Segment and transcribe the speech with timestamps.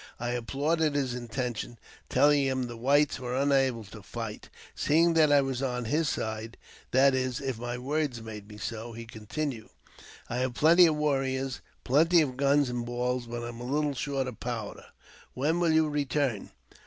[0.19, 1.77] I applauded his intention,
[2.09, 4.49] telling him the whites were unable to fight.
[4.73, 6.57] Seeing that I was on his side—
[6.89, 9.69] that is, if my words made me so— he continued,
[10.27, 13.63] I have plenty of warriors, and plenty of guns and balls, but I am a
[13.65, 14.85] little short of powder.
[15.35, 16.49] When will you return